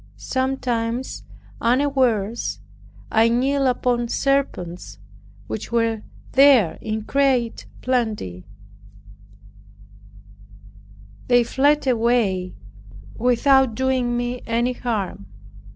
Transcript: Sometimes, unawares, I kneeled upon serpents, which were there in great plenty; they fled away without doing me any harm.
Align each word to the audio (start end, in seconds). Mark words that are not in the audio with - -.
Sometimes, 0.17 1.23
unawares, 1.61 2.59
I 3.11 3.29
kneeled 3.29 3.67
upon 3.67 4.07
serpents, 4.07 4.97
which 5.45 5.71
were 5.71 6.01
there 6.31 6.79
in 6.81 7.01
great 7.01 7.67
plenty; 7.83 8.47
they 11.27 11.43
fled 11.43 11.85
away 11.85 12.55
without 13.15 13.75
doing 13.75 14.17
me 14.17 14.41
any 14.47 14.73
harm. 14.73 15.27